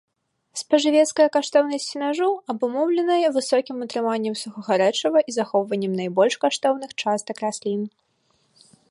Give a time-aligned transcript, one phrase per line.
[0.59, 7.81] Спажывецкая каштоўнасць сенажу абумоўлена высокім утрыманнем сухога рэчыва і захоўваннем найбольш каштоўных частак раслін.